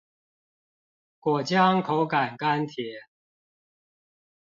[1.19, 2.89] 果漿口感甘甜